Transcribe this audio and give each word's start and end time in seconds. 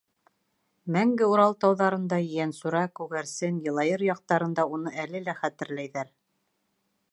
Мәңге 0.93 1.27
Урал 1.33 1.53
тауҙарында 1.65 2.19
Ейәнсура, 2.23 2.81
Күгәрсен, 3.01 3.61
Йылайыр 3.67 4.07
яҡтарында 4.09 4.65
уны 4.79 4.97
әле 5.07 5.25
лә 5.29 5.39
хәтерләйҙәр. 5.45 6.13